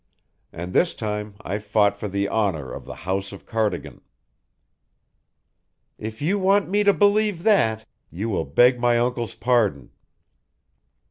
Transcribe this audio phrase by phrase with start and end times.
[0.51, 4.01] And this time I fought for the honour of the House of Cardigan."
[5.99, 9.91] "If you want me to believe that, you will beg my uncle's pardon."